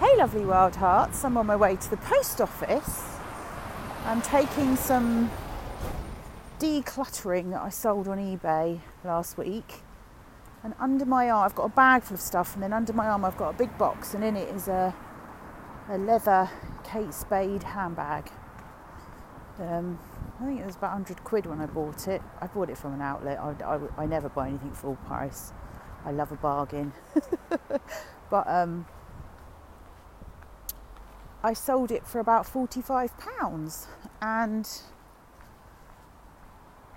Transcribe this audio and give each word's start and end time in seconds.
Hey, 0.00 0.16
lovely 0.16 0.46
wild 0.46 0.76
hearts. 0.76 1.26
I'm 1.26 1.36
on 1.36 1.44
my 1.44 1.56
way 1.56 1.76
to 1.76 1.90
the 1.90 1.98
post 1.98 2.40
office. 2.40 3.18
I'm 4.06 4.22
taking 4.22 4.74
some 4.74 5.30
decluttering 6.58 7.50
that 7.50 7.60
I 7.60 7.68
sold 7.68 8.08
on 8.08 8.16
eBay 8.16 8.80
last 9.04 9.36
week. 9.36 9.82
And 10.64 10.72
under 10.80 11.04
my 11.04 11.28
arm, 11.28 11.44
I've 11.44 11.54
got 11.54 11.64
a 11.64 11.68
bag 11.68 12.02
full 12.02 12.14
of 12.14 12.20
stuff, 12.22 12.54
and 12.54 12.62
then 12.62 12.72
under 12.72 12.94
my 12.94 13.08
arm, 13.08 13.26
I've 13.26 13.36
got 13.36 13.50
a 13.50 13.52
big 13.52 13.76
box, 13.76 14.14
and 14.14 14.24
in 14.24 14.36
it 14.36 14.48
is 14.48 14.68
a, 14.68 14.94
a 15.90 15.98
leather 15.98 16.48
Kate 16.82 17.12
Spade 17.12 17.62
handbag. 17.62 18.30
Um, 19.58 19.98
I 20.40 20.46
think 20.46 20.60
it 20.60 20.66
was 20.66 20.76
about 20.76 20.92
100 20.92 21.22
quid 21.24 21.44
when 21.44 21.60
I 21.60 21.66
bought 21.66 22.08
it. 22.08 22.22
I 22.40 22.46
bought 22.46 22.70
it 22.70 22.78
from 22.78 22.94
an 22.94 23.02
outlet. 23.02 23.38
I, 23.38 23.52
I, 23.62 23.78
I 23.98 24.06
never 24.06 24.30
buy 24.30 24.48
anything 24.48 24.72
full 24.72 24.96
price. 25.04 25.52
I 26.06 26.12
love 26.12 26.32
a 26.32 26.36
bargain. 26.36 26.94
but 28.30 28.48
um, 28.48 28.86
I 31.42 31.54
sold 31.54 31.90
it 31.90 32.06
for 32.06 32.20
about 32.20 32.46
£45 32.46 33.86
and 34.20 34.68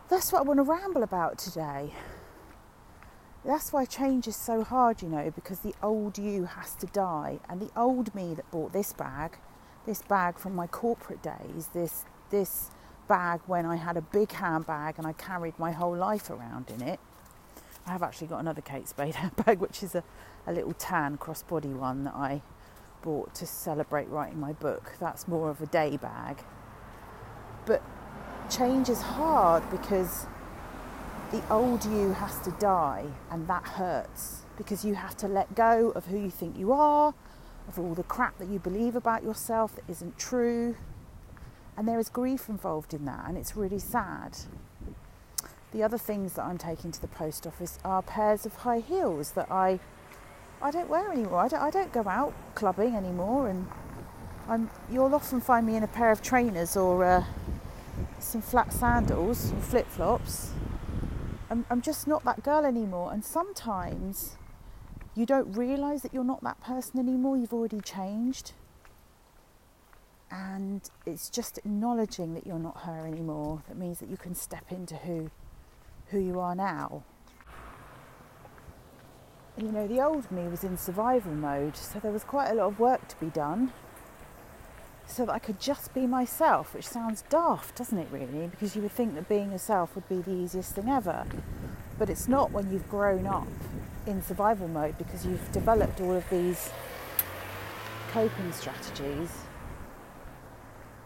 that's 0.09 0.31
what 0.31 0.39
I 0.39 0.41
want 0.43 0.57
to 0.57 0.63
ramble 0.63 1.01
about 1.01 1.37
today. 1.37 1.93
That's 3.45 3.71
why 3.71 3.85
change 3.85 4.27
is 4.27 4.35
so 4.35 4.63
hard, 4.63 5.01
you 5.01 5.09
know, 5.09 5.31
because 5.31 5.59
the 5.59 5.73
old 5.81 6.17
you 6.17 6.45
has 6.45 6.75
to 6.75 6.87
die. 6.87 7.39
And 7.49 7.61
the 7.61 7.69
old 7.75 8.13
me 8.15 8.33
that 8.33 8.49
bought 8.51 8.73
this 8.73 8.93
bag, 8.93 9.37
this 9.85 10.01
bag 10.01 10.37
from 10.37 10.55
my 10.55 10.67
corporate 10.67 11.21
days, 11.21 11.69
this 11.73 12.05
this 12.29 12.71
bag 13.07 13.41
when 13.47 13.65
I 13.65 13.75
had 13.75 13.97
a 13.97 14.01
big 14.01 14.31
handbag 14.31 14.95
and 14.97 15.05
I 15.05 15.13
carried 15.13 15.57
my 15.59 15.71
whole 15.71 15.95
life 15.95 16.29
around 16.29 16.69
in 16.69 16.81
it. 16.81 16.99
I 17.85 17.91
have 17.91 18.01
actually 18.01 18.27
got 18.27 18.39
another 18.39 18.61
Kate 18.61 18.87
Spade 18.87 19.15
handbag, 19.23 19.59
which 19.59 19.83
is 19.83 19.93
a, 19.95 20.03
a 20.47 20.53
little 20.53 20.73
tan 20.73 21.17
crossbody 21.17 21.73
one 21.73 22.05
that 22.05 22.15
I 22.15 22.41
bought 23.03 23.35
to 23.35 23.45
celebrate 23.45 24.09
writing 24.09 24.39
my 24.39 24.53
book. 24.53 24.93
That's 24.99 25.27
more 25.27 25.51
of 25.51 25.61
a 25.61 25.67
day 25.67 25.97
bag. 25.97 26.43
But 27.67 27.83
change 28.49 28.89
is 28.89 29.01
hard 29.01 29.69
because 29.69 30.25
the 31.31 31.43
old 31.51 31.85
you 31.85 32.13
has 32.13 32.39
to 32.39 32.51
die, 32.59 33.05
and 33.29 33.47
that 33.47 33.63
hurts 33.63 34.41
because 34.57 34.85
you 34.85 34.95
have 34.95 35.17
to 35.17 35.27
let 35.27 35.55
go 35.55 35.91
of 35.91 36.05
who 36.05 36.17
you 36.17 36.29
think 36.29 36.57
you 36.57 36.71
are, 36.71 37.13
of 37.67 37.79
all 37.79 37.93
the 37.93 38.03
crap 38.03 38.37
that 38.37 38.47
you 38.47 38.59
believe 38.59 38.95
about 38.95 39.23
yourself 39.23 39.75
that 39.75 39.83
isn't 39.87 40.17
true. 40.17 40.75
And 41.75 41.87
there 41.87 41.99
is 41.99 42.09
grief 42.09 42.49
involved 42.49 42.93
in 42.93 43.05
that, 43.05 43.27
and 43.27 43.37
it's 43.37 43.55
really 43.55 43.79
sad. 43.79 44.37
The 45.71 45.81
other 45.81 45.97
things 45.97 46.33
that 46.33 46.43
I'm 46.43 46.59
taking 46.59 46.91
to 46.91 47.01
the 47.01 47.07
post 47.07 47.47
office 47.47 47.79
are 47.83 48.03
pairs 48.03 48.45
of 48.45 48.57
high 48.57 48.79
heels 48.79 49.31
that 49.31 49.51
I 49.51 49.79
I 50.63 50.71
don't 50.71 50.87
wear 50.87 51.11
anymore. 51.11 51.39
I 51.39 51.49
don't, 51.49 51.61
I 51.61 51.69
don't 51.69 51.91
go 51.91 52.07
out 52.07 52.33
clubbing 52.55 52.95
anymore, 52.95 53.49
and 53.49 53.67
I'm, 54.47 54.69
you'll 54.89 55.13
often 55.13 55.41
find 55.41 55.67
me 55.67 55.75
in 55.75 55.83
a 55.83 55.87
pair 55.87 56.09
of 56.09 56.21
trainers 56.21 56.77
or 56.77 57.03
uh, 57.03 57.25
some 58.19 58.41
flat 58.41 58.71
sandals 58.71 59.51
or 59.51 59.59
flip 59.59 59.89
flops. 59.89 60.51
I'm, 61.49 61.65
I'm 61.69 61.81
just 61.81 62.07
not 62.07 62.23
that 62.23 62.43
girl 62.43 62.63
anymore, 62.63 63.11
and 63.11 63.25
sometimes 63.25 64.37
you 65.15 65.25
don't 65.25 65.51
realise 65.51 66.01
that 66.01 66.13
you're 66.13 66.23
not 66.23 66.41
that 66.43 66.61
person 66.61 66.97
anymore. 66.97 67.35
You've 67.35 67.53
already 67.53 67.81
changed, 67.81 68.53
and 70.31 70.89
it's 71.05 71.29
just 71.29 71.57
acknowledging 71.57 72.35
that 72.35 72.47
you're 72.47 72.57
not 72.57 72.83
her 72.83 73.05
anymore 73.05 73.61
that 73.67 73.77
means 73.77 73.99
that 73.99 74.09
you 74.09 74.17
can 74.17 74.33
step 74.33 74.71
into 74.71 74.95
who 74.95 75.29
who 76.07 76.19
you 76.19 76.39
are 76.39 76.55
now 76.55 77.03
you 79.57 79.71
know, 79.71 79.87
the 79.87 80.01
old 80.01 80.31
me 80.31 80.47
was 80.47 80.63
in 80.63 80.77
survival 80.77 81.31
mode, 81.31 81.77
so 81.77 81.99
there 81.99 82.11
was 82.11 82.23
quite 82.23 82.49
a 82.49 82.55
lot 82.55 82.67
of 82.67 82.79
work 82.79 83.07
to 83.09 83.19
be 83.19 83.27
done 83.27 83.71
so 85.05 85.25
that 85.25 85.33
I 85.33 85.39
could 85.39 85.59
just 85.59 85.93
be 85.93 86.07
myself, 86.07 86.73
which 86.73 86.87
sounds 86.87 87.23
daft, 87.29 87.75
doesn't 87.75 87.97
it, 87.97 88.07
really? 88.11 88.47
Because 88.47 88.75
you 88.75 88.81
would 88.81 88.91
think 88.91 89.13
that 89.15 89.29
being 89.29 89.51
yourself 89.51 89.95
would 89.95 90.07
be 90.09 90.21
the 90.21 90.31
easiest 90.31 90.73
thing 90.73 90.89
ever. 90.89 91.25
But 91.99 92.09
it's 92.09 92.27
not 92.27 92.51
when 92.51 92.71
you've 92.71 92.89
grown 92.89 93.27
up 93.27 93.47
in 94.07 94.21
survival 94.21 94.67
mode 94.67 94.97
because 94.97 95.25
you've 95.25 95.51
developed 95.51 96.01
all 96.01 96.15
of 96.15 96.27
these 96.29 96.71
coping 98.11 98.51
strategies, 98.51 99.29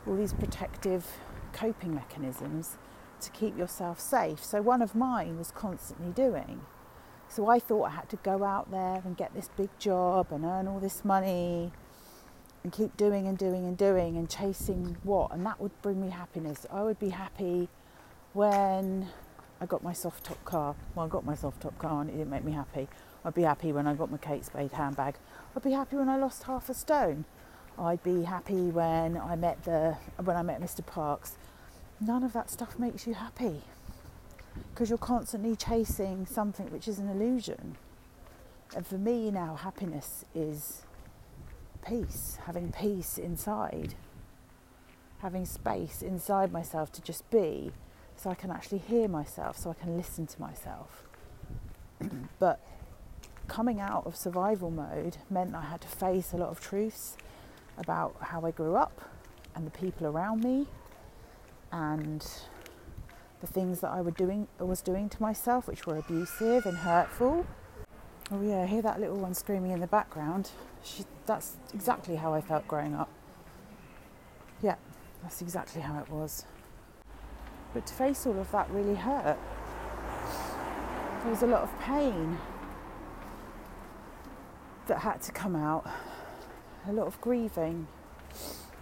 all 0.07 0.16
these 0.16 0.33
protective 0.33 1.05
coping 1.51 1.93
mechanisms 1.93 2.77
to 3.19 3.29
keep 3.31 3.57
yourself 3.57 3.99
safe. 3.99 4.43
So, 4.43 4.61
one 4.61 4.81
of 4.81 4.95
mine 4.95 5.38
was 5.38 5.51
constantly 5.51 6.11
doing 6.13 6.61
so 7.29 7.47
I 7.49 7.59
thought 7.59 7.83
I 7.83 7.89
had 7.91 8.09
to 8.09 8.15
go 8.17 8.43
out 8.43 8.71
there 8.71 9.01
and 9.03 9.15
get 9.17 9.33
this 9.33 9.49
big 9.57 9.69
job 9.79 10.27
and 10.31 10.45
earn 10.45 10.67
all 10.67 10.79
this 10.79 11.03
money 11.03 11.71
and 12.63 12.71
keep 12.71 12.95
doing 12.97 13.27
and 13.27 13.38
doing 13.38 13.65
and 13.65 13.77
doing 13.77 14.17
and 14.17 14.29
chasing 14.29 14.97
what, 15.03 15.31
and 15.31 15.45
that 15.45 15.59
would 15.59 15.81
bring 15.81 16.01
me 16.01 16.09
happiness. 16.09 16.66
I 16.71 16.83
would 16.83 16.99
be 16.99 17.09
happy 17.09 17.69
when 18.33 19.07
I 19.59 19.66
got 19.66 19.83
my 19.83 19.93
soft 19.93 20.23
top 20.23 20.43
car. 20.45 20.75
Well, 20.95 21.05
I 21.05 21.09
got 21.09 21.25
my 21.25 21.35
soft 21.35 21.61
top 21.61 21.77
car 21.79 22.01
and 22.01 22.09
it 22.09 22.13
didn't 22.13 22.29
make 22.29 22.43
me 22.43 22.53
happy. 22.53 22.87
I'd 23.25 23.33
be 23.33 23.43
happy 23.43 23.71
when 23.71 23.87
I 23.87 23.93
got 23.93 24.11
my 24.11 24.17
Kate 24.17 24.45
Spade 24.45 24.71
handbag. 24.71 25.16
I'd 25.55 25.63
be 25.63 25.71
happy 25.71 25.95
when 25.97 26.09
I 26.09 26.17
lost 26.17 26.43
half 26.43 26.69
a 26.69 26.73
stone. 26.73 27.25
I'd 27.77 28.01
be 28.03 28.23
happy 28.23 28.71
when 28.71 29.17
I 29.17 29.35
met 29.35 29.63
the 29.63 29.97
when 30.23 30.35
I 30.35 30.41
met 30.41 30.61
Mr. 30.61 30.85
Parks. 30.85 31.37
None 31.99 32.23
of 32.23 32.33
that 32.33 32.49
stuff 32.49 32.79
makes 32.79 33.05
you 33.05 33.13
happy 33.13 33.63
because 34.72 34.90
you're 34.90 34.97
constantly 34.97 35.56
chasing 35.56 36.25
something 36.25 36.72
which 36.72 36.88
is 36.88 37.00
an 37.00 37.09
illusion. 37.09 37.78
And 38.75 38.85
for 38.85 38.97
me 38.97 39.31
now, 39.31 39.56
happiness 39.56 40.25
is 40.35 40.84
peace, 41.85 42.38
having 42.45 42.72
peace 42.72 43.17
inside, 43.17 43.96
having 45.19 45.46
space 45.46 46.01
inside 46.01 46.51
myself 46.51 46.91
to 46.94 47.01
just 47.01 47.29
be 47.29 47.72
so 48.16 48.29
I 48.29 48.35
can 48.35 48.51
actually 48.51 48.79
hear 48.79 49.07
myself, 49.07 49.57
so 49.57 49.69
I 49.69 49.73
can 49.73 49.96
listen 49.96 50.28
to 50.28 50.41
myself. 50.41 51.03
but 52.40 52.59
coming 53.47 53.79
out 53.79 54.06
of 54.06 54.16
survival 54.16 54.69
mode 54.69 55.17
meant 55.29 55.56
I 55.56 55.62
had 55.62 55.81
to 55.81 55.88
face 55.88 56.34
a 56.34 56.38
lot 56.38 56.50
of 56.50 56.59
truths 56.59 57.16
about 57.78 58.16
how 58.19 58.46
I 58.46 58.51
grew 58.51 58.75
up 58.75 59.01
and 59.56 59.66
the 59.66 59.72
people 59.72 60.07
around 60.07 60.44
me 60.44 60.67
and 61.72 62.25
the 63.41 63.47
things 63.47 63.81
that 63.81 63.91
I 63.91 64.01
were 64.01 64.11
doing, 64.11 64.47
was 64.59 64.81
doing 64.81 65.09
to 65.09 65.21
myself, 65.21 65.67
which 65.67 65.85
were 65.85 65.97
abusive 65.97 66.65
and 66.65 66.77
hurtful. 66.77 67.45
Oh 68.31 68.41
yeah, 68.41 68.63
I 68.63 68.65
hear 68.65 68.81
that 68.81 68.99
little 68.99 69.17
one 69.17 69.33
screaming 69.33 69.71
in 69.71 69.79
the 69.79 69.87
background. 69.87 70.51
She, 70.83 71.05
that's 71.25 71.57
exactly 71.73 72.15
how 72.15 72.33
I 72.33 72.41
felt 72.41 72.67
growing 72.67 72.95
up. 72.95 73.09
Yeah, 74.61 74.75
that's 75.21 75.41
exactly 75.41 75.81
how 75.81 75.99
it 75.99 76.09
was. 76.09 76.45
But 77.73 77.85
to 77.87 77.93
face 77.93 78.25
all 78.25 78.39
of 78.39 78.51
that 78.51 78.69
really 78.71 78.95
hurt. 78.95 79.37
There 81.21 81.31
was 81.31 81.43
a 81.43 81.47
lot 81.47 81.61
of 81.61 81.79
pain 81.79 82.37
that 84.87 84.99
had 84.99 85.21
to 85.23 85.31
come 85.31 85.55
out, 85.55 85.85
a 86.87 86.93
lot 86.93 87.07
of 87.07 87.19
grieving, 87.21 87.87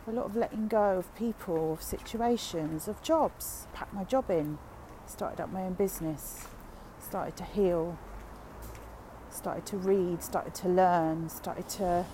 a 0.08 0.12
lot 0.12 0.26
of 0.26 0.36
letting 0.36 0.68
go 0.68 0.98
of 0.98 1.16
people, 1.16 1.74
of 1.74 1.82
situations, 1.82 2.88
of 2.88 3.02
jobs. 3.02 3.68
Packed 3.74 3.94
my 3.94 4.04
job 4.04 4.30
in, 4.30 4.60
started 5.08 5.42
up 5.42 5.52
my 5.52 5.64
own 5.64 5.74
business, 5.74 6.48
started 7.00 7.36
to 7.38 7.44
heal, 7.44 7.98
started 9.32 9.66
to 9.66 9.78
read, 9.78 10.22
started 10.22 10.54
to 10.56 10.70
learn, 10.70 11.30
started 11.30 11.68
to 11.70 12.06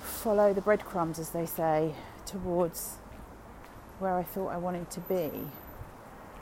follow 0.00 0.52
the 0.52 0.60
breadcrumbs, 0.60 1.18
as 1.20 1.30
they 1.30 1.46
say, 1.46 1.94
towards 2.26 2.96
where 4.00 4.16
I 4.16 4.24
thought 4.24 4.48
I 4.48 4.56
wanted 4.56 4.90
to 4.90 5.00
be. 5.00 5.30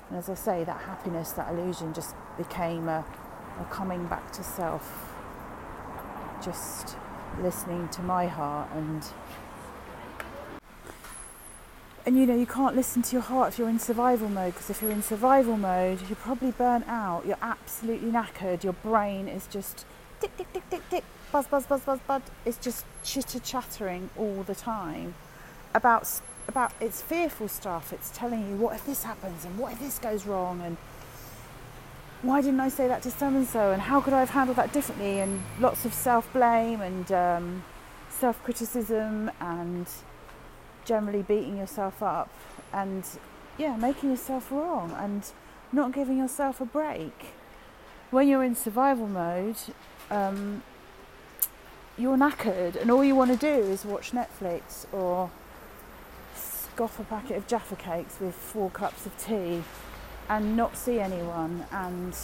And 0.09 0.19
as 0.19 0.31
I 0.31 0.35
say, 0.35 0.65
that 0.65 0.81
happiness, 0.81 1.33
that 1.33 1.53
illusion 1.53 1.93
just 1.93 2.15
became 2.39 2.89
a, 2.89 3.05
a 3.61 3.65
coming 3.67 4.07
back 4.07 4.33
to 4.33 4.43
self, 4.43 5.15
just 6.43 6.97
listening 7.43 7.89
to 7.91 8.03
my 8.03 8.27
heart 8.27 8.71
and 8.75 9.05
and 12.07 12.17
you 12.17 12.27
know 12.27 12.37
you 12.37 12.47
can't 12.47 12.75
listen 12.75 13.03
to 13.03 13.13
your 13.13 13.23
heart 13.23 13.53
if 13.53 13.59
you're 13.59 13.69
in 13.69 13.79
survival 13.79 14.29
mode 14.29 14.55
because 14.55 14.71
if 14.71 14.81
you're 14.81 14.91
in 14.91 15.03
survival 15.03 15.57
mode 15.57 16.01
you're 16.09 16.17
probably 16.17 16.51
burnt 16.51 16.87
out. 16.89 17.27
You're 17.27 17.39
absolutely 17.43 18.11
knackered. 18.11 18.65
Your 18.65 18.73
brain 18.73 19.29
is 19.29 19.47
just 19.47 19.85
tick 20.21 20.37
tick 20.37 20.53
tick 20.53 20.69
tick 20.71 20.83
tick 20.91 21.05
buzz 21.31 21.47
buzz 21.47 21.67
buzz 21.67 21.83
buzz 21.83 22.01
buzz. 22.07 22.23
It's 22.45 22.59
just 22.59 22.85
chitter 23.05 23.39
chattering 23.39 24.11
all 24.17 24.43
the 24.43 24.55
time 24.55 25.15
about 25.75 26.21
about 26.49 26.73
it's 26.81 27.03
fearful 27.03 27.49
stuff. 27.49 27.93
It's 27.93 28.11
telling 28.11 28.49
you 28.49 28.57
what 28.57 28.75
if 28.75 28.87
this 28.87 29.03
happens? 29.03 29.45
And 29.45 29.59
what 29.59 29.73
if 29.73 29.81
this 29.81 29.99
goes 29.99 30.27
wrong? 30.27 30.61
And 30.63 30.77
why 32.23 32.41
didn't 32.41 32.61
I 32.61 32.69
say 32.69 32.89
that 32.89 33.03
to 33.03 33.11
so 33.11 33.29
and 33.29 33.47
so 33.47 33.73
and 33.73 33.83
how 33.83 34.01
could 34.01 34.13
I 34.13 34.21
have 34.21 34.31
handled 34.31 34.57
that 34.57 34.73
differently? 34.73 35.21
And 35.21 35.43
lots 35.59 35.85
of 35.85 35.93
self 35.93 36.33
blame 36.33 36.81
and 36.81 37.13
um, 37.13 37.65
self 38.09 38.43
criticism 38.43 39.31
and 39.41 39.87
generally 40.85 41.23
beating 41.23 41.57
yourself 41.57 42.03
up 42.03 42.31
and 42.73 43.05
yeah, 43.59 43.77
making 43.77 44.11
yourself 44.11 44.51
wrong 44.51 44.95
and 44.99 45.31
not 45.73 45.93
giving 45.93 46.19
yourself 46.19 46.61
a 46.61 46.65
break. 46.65 47.35
When 48.11 48.27
you're 48.27 48.43
in 48.43 48.55
survival 48.55 49.07
mode, 49.07 49.57
um, 50.11 50.63
you're 51.97 52.17
knackered 52.17 52.81
and 52.81 52.91
all 52.91 53.05
you 53.05 53.15
want 53.15 53.31
to 53.31 53.37
do 53.37 53.69
is 53.71 53.85
watch 53.85 54.13
Netflix 54.13 54.87
or 54.93 55.31
scoff 56.35 56.99
a 56.99 57.05
packet 57.05 57.37
of 57.37 57.47
Jaffa 57.47 57.77
cakes 57.77 58.19
with 58.21 58.35
four 58.35 58.71
cups 58.71 59.05
of 59.05 59.17
tea 59.19 59.63
and 60.29 60.57
not 60.57 60.77
see 60.77 60.99
anyone 60.99 61.67
and 61.71 62.15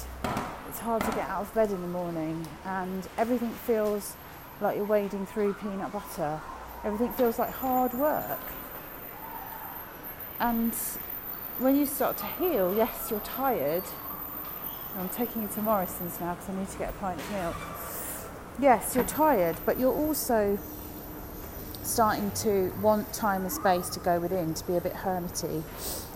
it's 0.69 0.79
hard 0.79 1.03
to 1.03 1.11
get 1.11 1.29
out 1.29 1.43
of 1.43 1.55
bed 1.55 1.71
in 1.71 1.81
the 1.83 1.89
morning 1.89 2.47
and 2.65 3.07
everything 3.19 3.51
feels 3.51 4.17
like 4.61 4.77
you're 4.77 4.87
wading 4.87 5.27
through 5.27 5.53
peanut 5.55 5.93
butter. 5.93 6.41
Everything 6.87 7.13
feels 7.15 7.37
like 7.37 7.51
hard 7.51 7.95
work. 7.95 8.39
And 10.39 10.73
when 11.59 11.75
you 11.75 11.85
start 11.85 12.17
to 12.19 12.27
heal, 12.27 12.73
yes, 12.77 13.09
you're 13.11 13.19
tired. 13.21 13.83
I'm 14.97 15.09
taking 15.09 15.43
you 15.43 15.49
to 15.49 15.63
Morrison's 15.63 16.21
now 16.21 16.35
because 16.35 16.49
I 16.49 16.55
need 16.55 16.69
to 16.69 16.79
get 16.79 16.91
a 16.91 16.93
pint 16.99 17.19
of 17.19 17.33
milk. 17.33 17.57
Yes, 18.61 18.95
you're 18.95 19.05
tired, 19.05 19.57
but 19.67 19.81
you're 19.81 19.93
also 19.93 20.57
starting 21.83 22.31
to 22.43 22.73
want 22.81 23.13
time 23.13 23.43
and 23.43 23.51
space 23.51 23.89
to 23.89 23.99
go 23.99 24.21
within, 24.21 24.55
to 24.55 24.65
be 24.65 24.77
a 24.77 24.81
bit 24.81 24.93
hermity. 24.93 25.65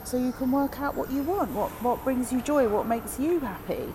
So 0.05 0.19
you 0.19 0.31
can 0.31 0.53
work 0.53 0.81
out 0.81 0.95
what 0.95 1.11
you 1.11 1.25
want, 1.25 1.51
what, 1.51 1.71
what 1.83 2.05
brings 2.05 2.33
you 2.33 2.41
joy, 2.43 2.69
what 2.69 2.87
makes 2.87 3.19
you 3.19 3.41
happy. 3.41 3.93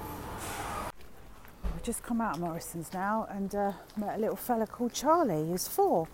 I've 1.63 1.83
just 1.83 2.03
come 2.03 2.19
out 2.19 2.35
of 2.35 2.41
Morrison's 2.41 2.91
now 2.91 3.27
and 3.29 3.55
uh, 3.55 3.71
met 3.95 4.17
a 4.17 4.19
little 4.19 4.35
fella 4.35 4.67
called 4.67 4.93
Charlie 4.93 5.47
who's 5.47 5.69
four. 5.69 6.09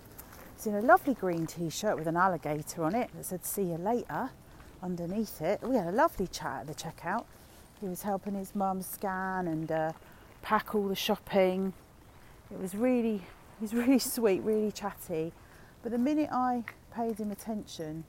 In 0.63 0.75
a 0.75 0.81
lovely 0.81 1.15
green 1.15 1.47
t 1.47 1.71
shirt 1.71 1.97
with 1.97 2.05
an 2.05 2.15
alligator 2.15 2.83
on 2.83 2.93
it 2.93 3.09
that 3.15 3.25
said 3.25 3.43
see 3.43 3.63
you 3.63 3.77
later 3.77 4.29
underneath 4.83 5.41
it. 5.41 5.59
We 5.63 5.75
had 5.75 5.87
a 5.87 5.91
lovely 5.91 6.27
chat 6.27 6.61
at 6.61 6.67
the 6.67 6.75
checkout. 6.75 7.25
He 7.79 7.87
was 7.87 8.03
helping 8.03 8.35
his 8.35 8.53
mum 8.53 8.83
scan 8.83 9.47
and 9.47 9.71
uh, 9.71 9.91
pack 10.43 10.75
all 10.75 10.87
the 10.87 10.95
shopping. 10.95 11.73
It 12.51 12.59
was 12.59 12.75
really, 12.75 13.23
he's 13.59 13.73
really 13.73 13.97
sweet, 13.97 14.41
really 14.43 14.71
chatty. 14.71 15.33
But 15.81 15.93
the 15.93 15.97
minute 15.97 16.29
I 16.31 16.63
paid 16.93 17.17
him 17.17 17.31
attention, 17.31 18.03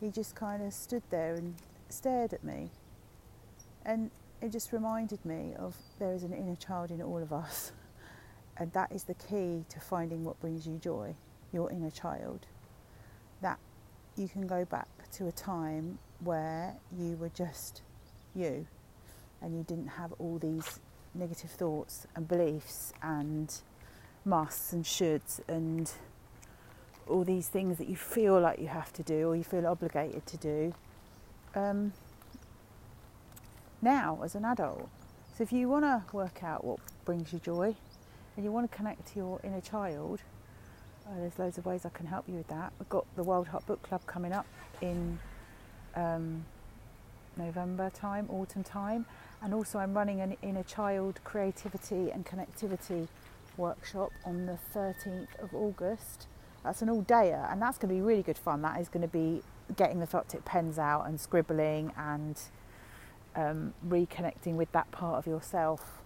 he 0.00 0.10
just 0.10 0.34
kind 0.34 0.64
of 0.64 0.72
stood 0.72 1.04
there 1.10 1.36
and 1.36 1.54
stared 1.88 2.32
at 2.32 2.42
me. 2.42 2.70
And 3.84 4.10
it 4.42 4.50
just 4.50 4.72
reminded 4.72 5.24
me 5.24 5.54
of 5.56 5.76
there 6.00 6.14
is 6.14 6.24
an 6.24 6.32
inner 6.32 6.56
child 6.56 6.90
in 6.90 7.00
all 7.00 7.22
of 7.22 7.32
us. 7.32 7.70
And 8.58 8.72
that 8.72 8.90
is 8.90 9.04
the 9.04 9.12
key 9.12 9.66
to 9.68 9.80
finding 9.80 10.24
what 10.24 10.40
brings 10.40 10.66
you 10.66 10.78
joy, 10.78 11.14
your 11.52 11.70
inner 11.70 11.90
child. 11.90 12.46
That 13.42 13.58
you 14.16 14.28
can 14.28 14.46
go 14.46 14.64
back 14.64 14.88
to 15.12 15.28
a 15.28 15.32
time 15.32 15.98
where 16.20 16.74
you 16.96 17.16
were 17.16 17.28
just 17.28 17.82
you 18.34 18.66
and 19.42 19.56
you 19.56 19.64
didn't 19.64 19.88
have 19.88 20.12
all 20.18 20.38
these 20.38 20.80
negative 21.14 21.50
thoughts 21.50 22.06
and 22.14 22.28
beliefs 22.28 22.92
and 23.02 23.60
musts 24.24 24.72
and 24.72 24.84
shoulds 24.84 25.40
and 25.48 25.92
all 27.06 27.24
these 27.24 27.48
things 27.48 27.78
that 27.78 27.88
you 27.88 27.96
feel 27.96 28.40
like 28.40 28.58
you 28.58 28.66
have 28.66 28.92
to 28.92 29.02
do 29.02 29.28
or 29.28 29.36
you 29.36 29.44
feel 29.44 29.66
obligated 29.66 30.26
to 30.26 30.36
do 30.36 30.74
um, 31.54 31.92
now 33.80 34.20
as 34.24 34.34
an 34.34 34.44
adult. 34.44 34.88
So 35.36 35.42
if 35.42 35.52
you 35.52 35.68
want 35.68 35.84
to 35.84 36.02
work 36.12 36.42
out 36.42 36.64
what 36.64 36.80
brings 37.04 37.32
you 37.32 37.38
joy 37.38 37.74
and 38.36 38.44
you 38.44 38.50
want 38.50 38.70
to 38.70 38.76
connect 38.76 39.12
to 39.12 39.16
your 39.16 39.40
inner 39.44 39.60
child, 39.60 40.20
uh, 41.06 41.18
there's 41.18 41.38
loads 41.38 41.58
of 41.58 41.66
ways 41.66 41.86
I 41.86 41.90
can 41.90 42.06
help 42.06 42.28
you 42.28 42.34
with 42.34 42.48
that. 42.48 42.72
We've 42.78 42.88
got 42.88 43.06
the 43.16 43.22
Wild 43.22 43.48
Heart 43.48 43.66
Book 43.66 43.82
Club 43.82 44.06
coming 44.06 44.32
up 44.32 44.46
in 44.80 45.18
um, 45.94 46.44
November 47.36 47.90
time, 47.90 48.28
autumn 48.30 48.64
time, 48.64 49.06
and 49.42 49.54
also 49.54 49.78
I'm 49.78 49.94
running 49.94 50.20
an 50.20 50.36
inner 50.42 50.62
child 50.62 51.20
creativity 51.24 52.10
and 52.10 52.26
connectivity 52.26 53.08
workshop 53.56 54.10
on 54.24 54.46
the 54.46 54.58
13th 54.74 55.38
of 55.42 55.54
August 55.54 56.26
that's 56.66 56.82
an 56.82 56.90
all 56.90 57.02
dayer, 57.02 57.50
and 57.50 57.62
that's 57.62 57.78
going 57.78 57.90
to 57.90 57.94
be 57.94 58.00
really 58.00 58.24
good 58.24 58.36
fun. 58.36 58.60
That 58.62 58.80
is 58.80 58.88
going 58.88 59.02
to 59.02 59.08
be 59.08 59.42
getting 59.76 60.00
the 60.00 60.06
felt 60.06 60.28
tip 60.28 60.44
pens 60.44 60.80
out 60.80 61.06
and 61.06 61.20
scribbling 61.20 61.92
and 61.96 62.36
um, 63.36 63.72
reconnecting 63.86 64.54
with 64.54 64.72
that 64.72 64.90
part 64.90 65.16
of 65.16 65.28
yourself 65.28 66.02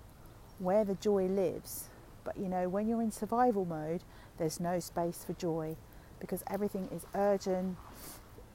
where 0.58 0.85
the 0.85 0.97
joy 0.97 1.25
lives. 1.25 1.88
But 2.25 2.37
you 2.37 2.49
know, 2.49 2.69
when 2.69 2.88
you're 2.88 3.02
in 3.02 3.11
survival 3.11 3.64
mode, 3.64 4.02
there's 4.38 4.61
no 4.61 4.81
space 4.81 5.25
for 5.25 5.32
joy 5.34 5.76
because 6.19 6.43
everything 6.49 6.88
is 6.93 7.06
urgent, 7.14 7.76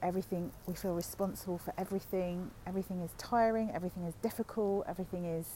everything, 0.02 0.52
we 0.66 0.74
feel 0.74 0.94
responsible 0.94 1.58
for 1.58 1.74
everything, 1.76 2.50
everything 2.66 3.00
is 3.00 3.10
tiring, 3.18 3.70
everything 3.74 4.04
is 4.04 4.14
difficult, 4.22 4.84
everything 4.88 5.24
is. 5.24 5.46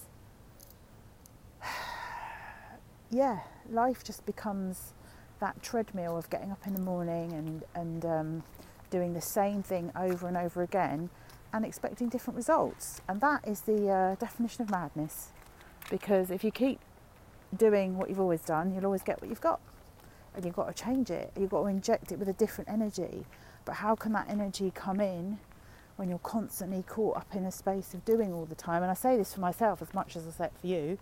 yeah, 3.11 3.41
life 3.71 4.03
just 4.03 4.27
becomes 4.27 4.93
that 5.41 5.63
treadmill 5.63 6.17
of 6.17 6.29
getting 6.31 6.51
up 6.51 6.67
in 6.67 6.75
the 6.75 6.81
morning 6.81 7.33
and, 7.33 7.63
and 7.75 8.05
um, 8.05 8.43
doing 8.91 9.15
the 9.15 9.21
same 9.21 9.63
thing 9.63 9.91
over 9.97 10.29
and 10.29 10.37
over 10.37 10.63
again 10.63 11.09
and 11.53 11.65
expecting 11.65 12.09
different 12.09 12.37
results. 12.37 13.01
And 13.09 13.21
that 13.21 13.47
is 13.47 13.63
the 13.63 13.89
uh, 13.89 14.15
definition 14.17 14.63
of 14.63 14.71
madness. 14.71 15.31
Because 15.91 16.31
if 16.31 16.45
you 16.45 16.51
keep 16.51 16.81
doing 17.57 17.97
what 17.97 18.09
you've 18.09 18.21
always 18.21 18.43
done, 18.43 18.73
you'll 18.73 18.87
always 18.87 19.03
get 19.03 19.21
what 19.21 19.29
you've 19.29 19.41
got. 19.41 19.61
And 20.35 20.45
you've 20.45 20.55
got 20.55 20.75
to 20.75 20.85
change 20.85 21.11
it, 21.11 21.33
you've 21.39 21.51
got 21.51 21.63
to 21.63 21.67
inject 21.67 22.13
it 22.13 22.19
with 22.19 22.29
a 22.29 22.33
different 22.33 22.71
energy. 22.71 23.25
But 23.65 23.77
how 23.77 23.95
can 23.95 24.13
that 24.13 24.29
energy 24.29 24.71
come 24.75 25.01
in 25.01 25.39
when 25.97 26.09
you're 26.09 26.19
constantly 26.19 26.83
caught 26.83 27.17
up 27.17 27.35
in 27.35 27.45
a 27.45 27.53
space 27.53 27.95
of 27.95 28.05
doing 28.05 28.33
all 28.33 28.47
the 28.47 28.55
time? 28.55 28.83
And 28.83 28.91
I 28.91 28.95
say 28.95 29.17
this 29.17 29.35
for 29.35 29.41
myself 29.41 29.83
as 29.83 29.93
much 29.93 30.17
as 30.17 30.27
I 30.27 30.31
say 30.31 30.45
it 30.47 30.53
for 30.61 30.67
you 30.67 30.99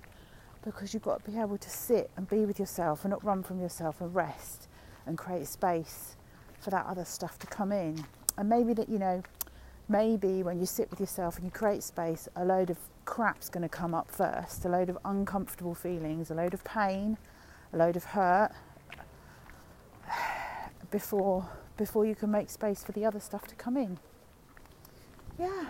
because 0.64 0.92
you've 0.92 1.02
got 1.02 1.24
to 1.24 1.30
be 1.30 1.38
able 1.38 1.58
to 1.58 1.70
sit 1.70 2.10
and 2.16 2.28
be 2.28 2.44
with 2.44 2.58
yourself 2.58 3.04
and 3.04 3.10
not 3.10 3.24
run 3.24 3.42
from 3.42 3.60
yourself 3.60 4.00
and 4.00 4.14
rest 4.14 4.68
and 5.06 5.16
create 5.16 5.46
space 5.46 6.16
for 6.60 6.70
that 6.70 6.86
other 6.86 7.04
stuff 7.04 7.38
to 7.38 7.46
come 7.46 7.72
in. 7.72 8.04
And 8.36 8.48
maybe 8.48 8.72
that, 8.74 8.88
you 8.88 8.98
know, 8.98 9.22
maybe 9.88 10.42
when 10.42 10.58
you 10.58 10.66
sit 10.66 10.90
with 10.90 11.00
yourself 11.00 11.36
and 11.36 11.44
you 11.44 11.50
create 11.50 11.82
space, 11.82 12.28
a 12.36 12.44
load 12.44 12.70
of 12.70 12.78
crap's 13.08 13.48
going 13.48 13.62
to 13.62 13.70
come 13.70 13.94
up 13.94 14.10
first, 14.10 14.66
a 14.66 14.68
load 14.68 14.90
of 14.90 14.98
uncomfortable 15.02 15.74
feelings, 15.74 16.30
a 16.30 16.34
load 16.34 16.52
of 16.52 16.62
pain, 16.62 17.16
a 17.72 17.76
load 17.76 17.96
of 17.96 18.04
hurt 18.04 18.52
before 20.90 21.48
before 21.78 22.04
you 22.04 22.14
can 22.14 22.30
make 22.30 22.50
space 22.50 22.84
for 22.84 22.92
the 22.92 23.04
other 23.04 23.20
stuff 23.20 23.46
to 23.46 23.54
come 23.54 23.76
in. 23.76 23.98
Yeah. 25.38 25.66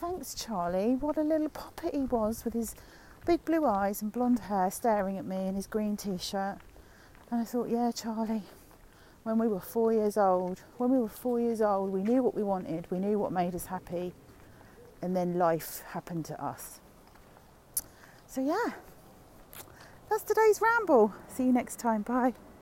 Thanks, 0.00 0.34
Charlie. 0.34 0.94
What 0.94 1.16
a 1.16 1.22
little 1.22 1.48
poppet 1.48 1.94
he 1.94 2.02
was 2.02 2.44
with 2.44 2.54
his 2.54 2.74
big 3.26 3.44
blue 3.44 3.66
eyes 3.66 4.00
and 4.00 4.10
blonde 4.10 4.38
hair 4.38 4.70
staring 4.70 5.18
at 5.18 5.26
me 5.26 5.48
in 5.48 5.54
his 5.54 5.66
green 5.66 5.96
t 5.96 6.16
shirt. 6.16 6.58
And 7.30 7.40
I 7.40 7.44
thought, 7.44 7.68
yeah, 7.68 7.90
Charlie, 7.90 8.44
when 9.24 9.38
we 9.38 9.48
were 9.48 9.60
four 9.60 9.92
years 9.92 10.16
old, 10.16 10.62
when 10.78 10.90
we 10.90 10.98
were 10.98 11.08
four 11.08 11.40
years 11.40 11.60
old, 11.60 11.90
we 11.90 12.02
knew 12.02 12.22
what 12.22 12.34
we 12.34 12.42
wanted, 12.42 12.86
we 12.90 12.98
knew 12.98 13.18
what 13.18 13.32
made 13.32 13.54
us 13.54 13.66
happy, 13.66 14.14
and 15.02 15.16
then 15.16 15.38
life 15.38 15.82
happened 15.88 16.24
to 16.26 16.42
us. 16.42 16.80
So, 18.26 18.40
yeah, 18.40 18.74
that's 20.08 20.22
today's 20.22 20.60
ramble. 20.62 21.12
See 21.28 21.44
you 21.44 21.52
next 21.52 21.78
time. 21.78 22.02
Bye. 22.02 22.34